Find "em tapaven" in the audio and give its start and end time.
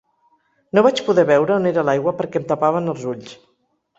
2.43-2.93